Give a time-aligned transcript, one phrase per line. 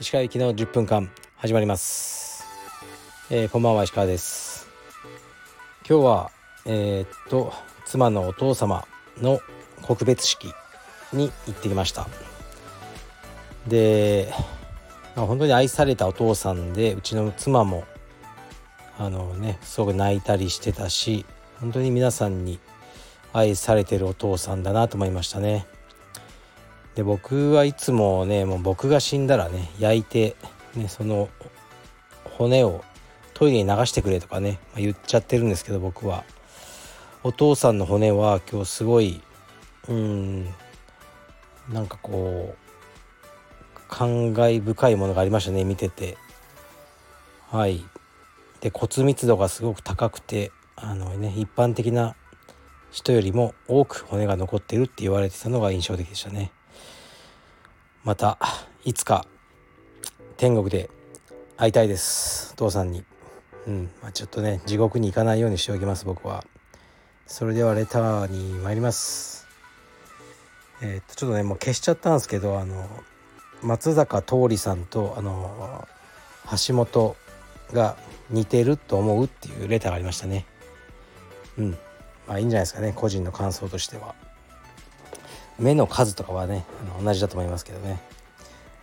[0.00, 2.46] 石川行きの10分間始まります、
[3.28, 4.68] えー、こんばんは石川です。
[5.86, 6.30] 今日は
[6.64, 7.52] えー、っと
[7.84, 8.86] 妻のお父様
[9.20, 9.40] の
[9.82, 10.54] 告別式
[11.12, 12.08] に行ってきました。
[13.66, 14.32] で、
[15.14, 17.84] まあ、本当に愛されたお父さんでうちの妻も
[18.96, 21.26] あのねすごく泣いたりしてたし
[21.60, 22.58] 本当に皆さんに
[23.38, 25.66] 愛されてるお父さんだなと思いましたね。
[26.94, 30.36] で僕はいつもねもう僕が死んだらね焼いて、
[30.74, 31.28] ね、その
[32.24, 32.84] 骨を
[33.34, 36.24] トイレに流してくれとかね、まあ、言っちゃってるんですけど僕は。
[37.24, 39.20] お父さんの骨は今日すごい
[39.88, 40.44] うん
[41.68, 46.16] なんかこう感慨深いものがありましたね見てて。
[47.50, 47.84] はい。
[48.60, 52.16] で骨密度がすごく高くてあのね一般的な
[52.90, 56.52] 人よりも多く骨が残っているって言われてたのが印象的でしたね。
[58.04, 58.38] また
[58.84, 59.26] いつか
[60.36, 60.88] 天国で
[61.56, 62.54] 会いたいです。
[62.56, 63.04] 父さんに。
[63.66, 66.44] うん、まあ、ちょっとね地獄に行かないようにしておきます僕は。
[67.26, 69.46] それではレターに参ります。
[70.80, 72.88] えー、っとちょっとねもう消しちゃったんですけどあの
[73.62, 75.86] 松坂桃李さんとあの
[76.66, 77.16] 橋本
[77.72, 77.96] が
[78.30, 80.46] 似てると思うっていうレターがありましたね。
[81.58, 81.78] うん。
[82.28, 84.14] まあいいんじゃないですかね個人の感想としては。
[85.58, 86.64] 目の数とかはね
[86.96, 87.98] あの同じだと思いますけどね。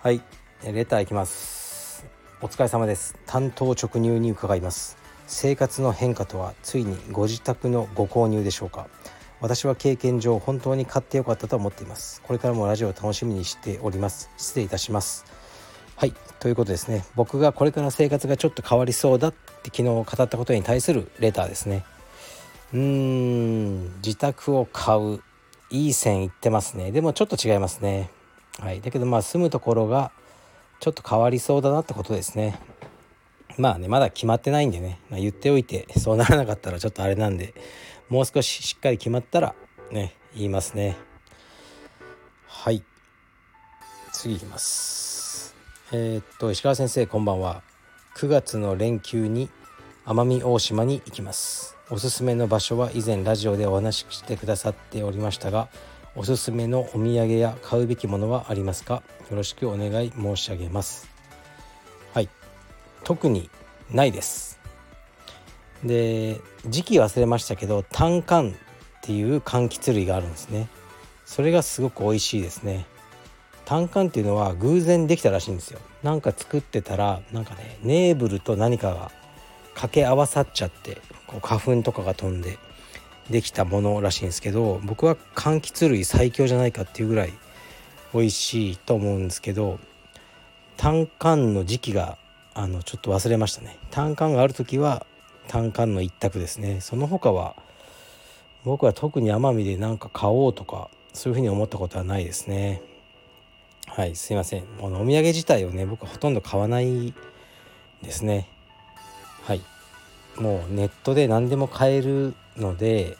[0.00, 0.20] はい
[0.64, 2.04] レターいきます。
[2.42, 3.16] お疲れ様です。
[3.26, 4.98] 担当直入に伺います。
[5.28, 8.88] 生活の変化とはついにご自宅のご購入でしょうか。
[9.40, 12.20] 私は経験上本当に買ってよかったと思っています。
[12.22, 14.30] これからもラジオを楽しみにしております。
[14.36, 15.24] 失礼いたします。
[15.94, 17.04] はいということですね。
[17.14, 21.84] 僕がこれから生活がちょっと変わりそうだって昨日語ったことに対するレターですね。
[22.72, 25.22] うーん自宅を買う。
[25.70, 26.92] いい線いってますね。
[26.92, 28.10] でもちょっと違いますね。
[28.58, 28.80] はい。
[28.80, 30.12] だけどまあ住むところが
[30.80, 32.58] ちょっと変わりそうだなってことですね。
[33.58, 37.54] まあねまだ決まってないんでね、まあ、言っておいてそうならなかったらちょっとあれなんで
[38.08, 39.54] もう少ししっかり決まったら
[39.90, 40.96] ね言いますね。
[42.46, 42.82] はい。
[44.12, 45.54] 次いきます。
[45.92, 47.62] えー、っと石川先生こんばんは。
[48.16, 49.48] 9月の連休に
[50.06, 51.77] 奄美大島に行きます。
[51.90, 55.68] おすすめの場所は以前ラジオでお話ししてくださっておりましたが
[56.14, 59.02] おすすめのお土産や買うべきものはありますか？
[59.30, 61.08] よろしくお願い申し上げます。
[62.12, 62.28] はい。
[63.04, 63.48] 特に
[63.90, 64.58] ないです。
[65.82, 68.54] で時期忘れましたけど単管っ
[69.02, 70.68] ていう柑橘類があるんですね。
[71.24, 72.84] それがすごく美味しいですね。
[73.64, 75.78] 単管っていうのは偶然できたらしいんですよ。
[76.02, 79.12] なんか作ってたらなんかねネーブルと何かが
[79.78, 82.58] 掛け合わさっちゃってこう花粉とかが飛んで
[83.30, 87.32] できたものらしいんですけど僕は柑橘類最強じゃないかっていうぐらい
[88.12, 89.78] 美味しいと思うんですけど
[90.76, 92.18] 単管の時期が
[92.54, 93.78] あのちょっと忘れましたね。
[93.92, 95.06] 単管がある時は
[95.46, 96.80] 単管の一択ですね。
[96.80, 97.54] その他は
[98.64, 102.82] 僕は特に奄美で何か買おうとかそういうふうに思ったことはないですね。
[103.86, 104.64] はいすいません。
[104.80, 107.14] お土産自体をね僕はほとんど買わない
[108.02, 108.48] ですね。
[109.48, 109.62] はい。
[110.36, 113.16] もうネットで何でも買えるので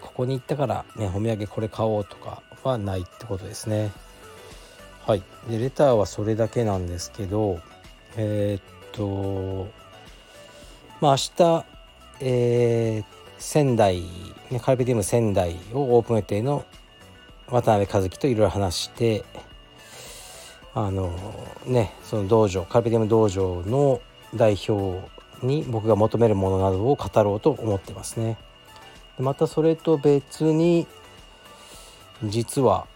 [0.00, 3.90] ここに行ったからねお土産これ買おうとかはないってことですね。
[5.04, 5.22] はい。
[5.50, 7.58] でレターはそれだけなんですけど
[8.16, 9.68] えー、っと
[11.00, 11.64] まあ明日、
[12.20, 13.04] えー、
[13.38, 14.02] 仙台、
[14.52, 16.64] ね、カルペディウム仙台をオープン予定の
[17.48, 19.24] 渡辺和樹といろいろ話して
[20.72, 21.12] あの
[21.66, 24.00] ねその道場カルペディウム道場の
[24.36, 28.38] 代表に僕が求めるものなどを語ろうと思ってますね。
[29.18, 30.86] またそれと別に
[32.24, 32.86] 実は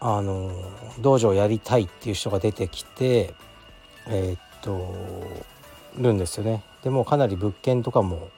[0.00, 0.52] あの
[1.00, 3.34] 道場やりたいっていう人が出てきて
[4.06, 4.94] えー、っと
[5.96, 6.62] るんですよね。
[6.82, 8.30] でもかなり物件とかも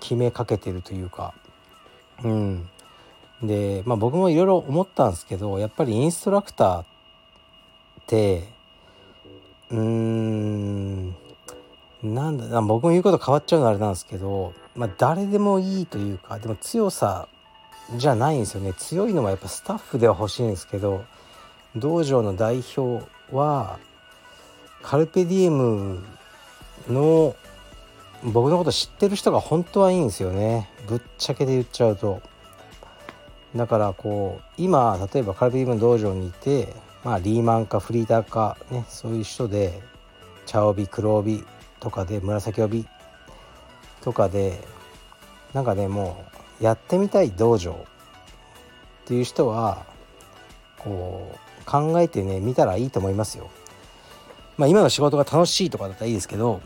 [0.00, 1.34] 決めかけてるというか。
[2.22, 2.68] うん。
[3.42, 6.84] でまあ僕もいろいろ思ったんですけどやっぱりインストラクターっ
[8.06, 8.48] て
[9.70, 11.16] うーん
[12.02, 17.28] なんだ僕も言うこと変わっちゃうのはあれなんですけど、まあ、誰でもいいというかでも強さ
[17.96, 18.74] じゃないんですよね。
[18.74, 21.04] 強いのはやっぱスタッフでは欲しいんですけど
[21.74, 23.78] 道場の代表は
[24.82, 26.04] カルペディエム
[26.88, 27.34] の
[28.22, 30.68] 僕のこと知ってる人が本当はいいんですよね。
[30.86, 32.20] ぶっちゃけで言っちゃうと。
[33.56, 39.80] だからこう今例えばカルペディエムの道場にいてまあリーマンかフリーダーかねそういう人で
[40.46, 41.44] 茶帯黒帯
[41.80, 42.86] とかで紫帯
[44.02, 44.60] とかで
[45.52, 46.24] なんかねも
[46.60, 49.86] うやってみたい道場っていう人は
[50.78, 53.50] こう考えてね見たらいいと思いますよ。
[54.56, 56.60] まあ、今の仕事が楽しいとかだったらいいですけど、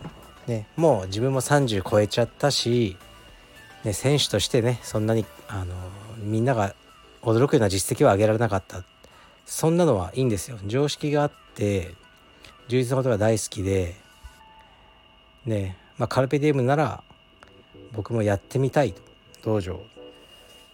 [0.47, 2.97] ね、もう自分も30超えちゃったし、
[3.85, 5.75] ね、選手としてねそんなにあの
[6.19, 6.75] みんなが
[7.20, 8.82] 驚くような実績は上げられなかった
[9.44, 11.94] そんなのはいいんですよ常識があって
[12.69, 13.97] 充実のことが大好きで
[15.47, 17.03] ねまあカルペディウムなら
[17.93, 19.03] 僕もやってみたいと。
[19.43, 19.81] 道場。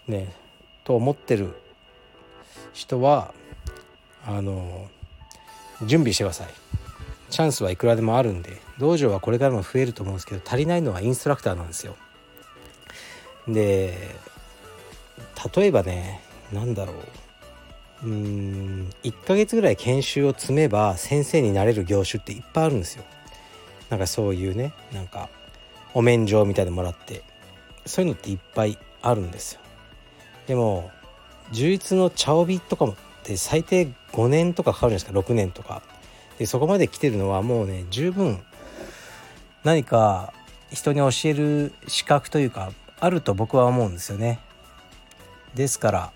[0.07, 0.33] ね
[0.85, 1.55] と思ってる
[2.73, 3.35] 人は
[4.27, 4.89] あの
[5.85, 6.49] 準備してください。
[7.31, 11.97] チャンスはいくらでもあるんで道場はこれからも増えると思うんですけど足りないのはインストラクターなんですよ。
[13.47, 13.99] で
[15.55, 16.21] 例えばね
[16.53, 16.97] 何だろう。
[18.05, 23.05] うん1ヶ月ぐらい研修を積めば先生になれる業種っていっぱいあるんですよ
[23.91, 25.29] なんかそういうねなんか
[25.95, 27.23] お免状みたいでもらって
[27.87, 29.61] そういうのっていっぱいあるんですよ。
[30.47, 30.91] でも
[31.53, 35.83] 充実の茶帯とかもって最低5年とかかかるんですか6年とか。
[36.39, 38.41] でそこまで来てるのはもうね十分
[39.65, 40.33] 何か
[40.71, 44.39] 人に教える資格というかあると僕は思うんですよね。
[45.55, 46.13] ですから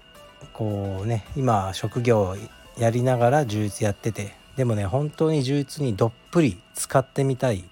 [0.53, 2.37] こうね今職業
[2.79, 7.65] やりながら充実やっててでもね本当に充実にどっぷり使ってみたい、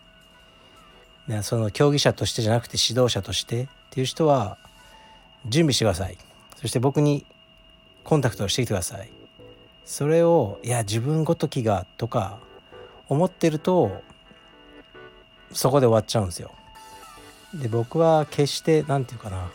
[1.29, 4.57] ね、その競技者としてじゃなくて指導者としてっていう人は
[5.47, 6.17] 準備してください。
[6.57, 7.25] そして僕に
[8.05, 9.11] コンタクトをしてきてください。
[9.85, 12.39] それをいや自分ごときがとか
[13.09, 14.03] 思ってると
[15.53, 16.53] そこで終わっちゃうんですよ。
[17.55, 19.51] で僕は決して何て言うかな。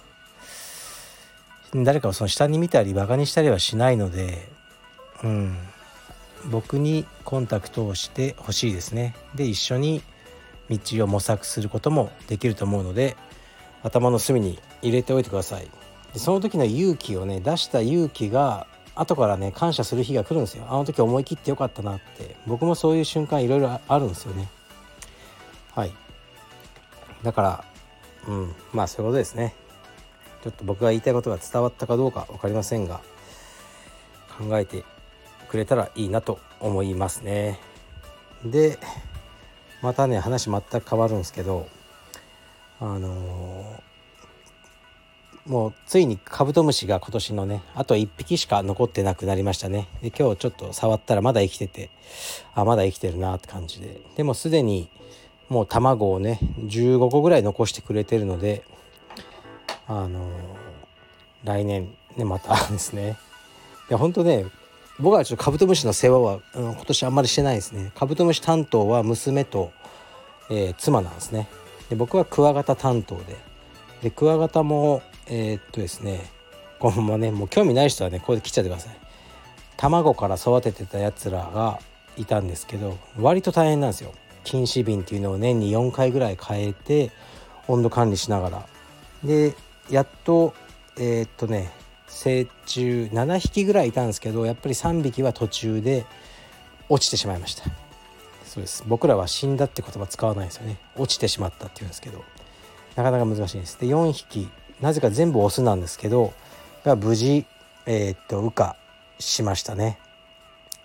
[1.83, 4.50] 誰かをその下に見たりバカにしたりはしないので
[5.24, 5.57] うん。
[6.51, 9.15] 僕にコンタクトをしてほしいですね。
[9.36, 10.01] で一緒に
[10.69, 13.15] 道を模索することもできると思うので
[13.83, 15.68] 頭の隅に入れておいてください。
[16.13, 20.65] でその時の勇気をね出した勇気が後からね感謝する日が来るんですよ。
[20.69, 22.36] あの時思い切ってよかったなって。
[22.48, 24.48] 僕もそういう瞬間いろいろあるんですよね。
[25.74, 25.91] はい。
[27.24, 27.65] だから
[28.27, 28.56] うん。
[28.74, 29.53] まあそういうことですね。
[30.44, 33.01] ちょっと僕が言いたいことが伝わったかどうか分かりませんが
[34.38, 34.83] 考えて
[35.45, 37.59] くれたらいいなと思いますね。
[38.44, 38.77] で
[39.81, 41.68] またね話全く変わるんですけど
[42.80, 49.88] あのー、もうついにカブトムシが今年のねあと1匹しか残ってなくなりましたね。
[50.01, 51.89] で今日ちょっと触ったらまだ生きてて
[52.53, 54.01] あまだ生きてるなって感じで。
[54.18, 54.89] でもすでに
[55.48, 58.63] もう卵をね15個ぐらい残してくれてるので
[59.88, 60.30] あのー、
[61.44, 63.18] 来年ねまたですね。
[63.89, 64.45] いや本当ね
[65.00, 67.92] 僕はちょっとカブトムシの世話は、うん、今年あんまりしてないですね。
[67.95, 69.74] カブトムシ担当は娘と、
[70.50, 71.47] えー、妻なんですね。
[71.89, 73.36] で僕はクワガタ担当で。
[74.01, 76.21] でクワガタもえー、っとですね
[76.80, 78.97] このまねもう興味ない人はねここで切っちゃってください。
[79.77, 81.80] 卵から育ててたやつらが
[82.15, 84.13] いたんですけど割と大変なんですよ。
[84.45, 87.12] 禁止瓶っていうのを年に4回ぐらい変えて
[87.68, 88.65] 温度管理しながら。
[89.24, 89.53] で
[89.89, 90.53] やっと
[90.98, 91.71] えー、っとね
[92.15, 96.06] 成虫7匹ぐらいいたんですけどやっぱり3匹は途中で
[96.88, 97.65] 落ちてしまいました。
[98.45, 98.85] そうです。
[98.88, 100.77] 僕らは死んだって言葉使わないですよね。
[100.95, 102.23] 落ちてしまったっていうんですけど。
[102.95, 103.77] なかなか難しいです。
[103.79, 106.33] で4匹なぜか全部オスなんですけど
[106.85, 107.45] が無事
[107.85, 108.77] えー、っと羽化
[109.19, 110.00] しましたね。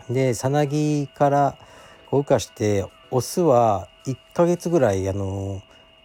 [0.09, 1.57] でさなぎから
[2.11, 5.63] 羽化してオスは1ヶ月ぐらいあの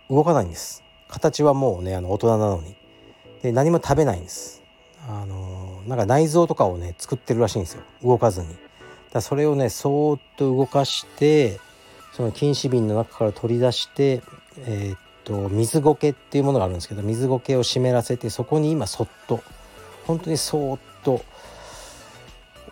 [0.08, 0.84] 動かないんです。
[1.08, 2.75] 形はもうねあの大人なのに。
[3.41, 4.64] で何も食べないんです。
[5.08, 7.84] あのなんか内臓とかをね作ってるらしいんですよ。
[8.04, 8.48] 動かずに。
[9.12, 11.60] だそれをねそーっと動かして
[12.14, 14.22] その禁止瓶の中から取り出して
[14.60, 19.42] えー、っと水苔っていうものがあるんですけど水苔を湿らせてそこに今そっと
[20.06, 21.24] 本当にそーっと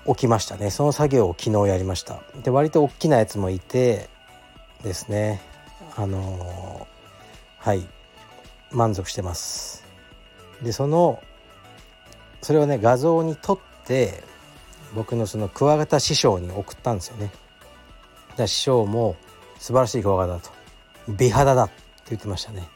[0.05, 0.69] 置きましたね。
[0.69, 2.21] その作業を昨日やりました。
[2.43, 4.09] で割と大きなやつもいて
[4.83, 5.41] ですね。
[5.95, 7.85] あのー、はい。
[8.71, 9.85] 満足してます。
[10.61, 11.21] でその
[12.43, 14.23] それをね画像に撮って
[14.93, 17.31] 僕のそのクワガタ師匠に送ったんですよね。
[18.45, 19.15] 師匠も
[19.59, 20.51] 素晴らしいクワガタだと。
[21.07, 21.73] 美肌だって
[22.09, 22.67] 言ってましたね。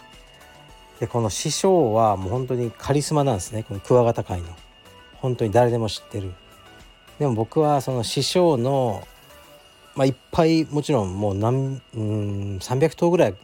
[1.00, 4.48] でこの師匠はもう本当にカリスマなんですねこのクワガタ界の。
[5.16, 6.34] 本当に誰でも知ってる。
[7.20, 9.06] でも僕はその師匠の
[9.96, 13.36] まあいっぱいもちろんもう何うん300頭ぐらい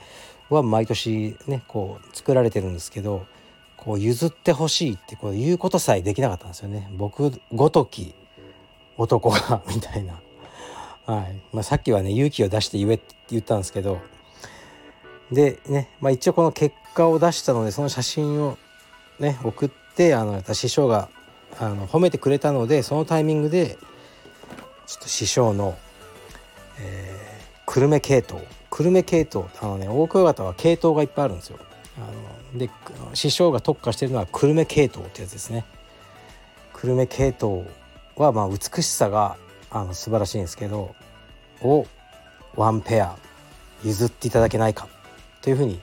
[0.50, 3.26] は毎年ねこう作られてるんですけど
[3.84, 6.90] こう譲ってほしいってこう言うことさえできなかったんですよね。
[6.96, 8.14] 僕ごとき
[8.98, 10.22] 男がみたいな、
[11.06, 11.42] はい。
[11.52, 14.00] まあ、さっきはね勇気を出して言えって言ったんですけど。
[15.32, 18.58] でね、まあ、一応この結果を出したのでその写真を
[19.20, 21.10] ね送ってあの師匠が
[21.60, 23.78] あの褒めてくれたのでそのタイミングで
[24.86, 25.76] ちょっと師匠の、
[26.80, 28.40] えー、久留米系統。
[28.70, 29.46] 久留米系統。
[29.62, 31.58] あのね大クワガタは系統がいっぱいあるんですよ。
[31.98, 32.08] あの
[32.54, 32.70] で
[33.14, 35.66] 師匠が特化してるのは久留米系統ってやつですね。
[36.74, 37.66] 久留米系統
[38.16, 39.38] はまあ美しさが
[39.72, 40.96] あの素晴らしいんですけど
[41.62, 41.88] を
[42.56, 43.18] ワンペア
[43.84, 44.88] 譲っていただけないか
[45.42, 45.80] というふうに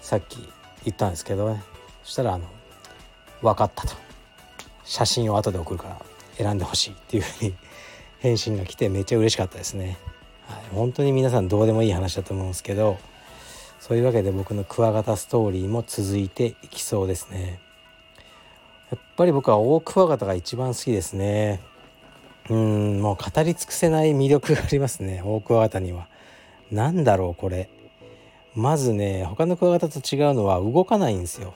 [0.00, 0.48] さっき
[0.84, 1.62] 言ったんですけどね。
[2.04, 2.44] そしたらあの
[3.42, 4.10] 分かったと。
[4.90, 6.02] 写真を後で送るから
[6.36, 7.54] 選んでほしいっていうふうに
[8.18, 9.98] 返信が来てめっちゃ嬉しかったですね、
[10.48, 12.98] はい、本当に皆さんどうでもいい話だと思うんですけど
[13.80, 17.60] そういうわけで僕のクワガタストーリーも続いていきそうですね。
[18.90, 21.60] やっぱり僕は大クワガタが一番好きですね。
[22.50, 25.22] うんもう語り尽くせない魅力がありますね。
[25.24, 26.08] 大クワガタには。
[26.70, 27.70] 何だろうこれ。
[28.54, 31.54] まずね他のクワガタと違うのは動かないんですよ。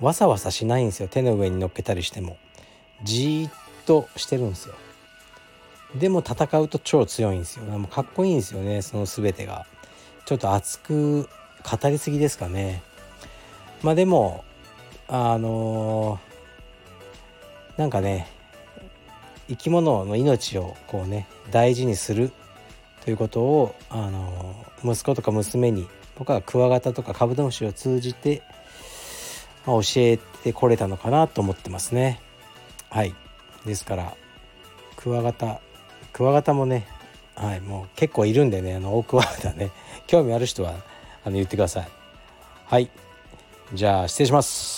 [0.00, 1.08] わさわさしないんですよ。
[1.08, 2.38] 手の上に乗っけたりしても。
[3.02, 3.52] じーっ
[3.84, 4.74] としてるんですよ。
[5.96, 7.64] でも戦うと超強いんですよ。
[7.64, 9.66] もうかっこいいんですよねその全てが。
[10.24, 11.28] ちょっと熱く
[11.62, 12.82] 語りすぎですかね。
[13.82, 14.44] まあでも
[15.06, 18.28] あのー、なんかね
[19.48, 22.30] 生き物の命をこうね大事にする
[23.04, 25.86] ということを、あのー、息子とか娘に
[26.16, 28.42] 僕はクワガタとかカブトムシを通じて、
[29.64, 32.20] まあ、教えてこれたのかなと思ってますね。
[32.90, 33.14] はい。
[33.64, 34.14] ですから
[34.96, 35.60] クワガタ
[36.12, 36.86] クワガタもね
[37.34, 39.70] はいもう結構いるんでねあのオオクワガタね。
[40.06, 40.74] 興味ある人は
[41.28, 41.88] あの言ってください。
[42.66, 42.90] はい
[43.74, 44.77] じゃあ失礼します。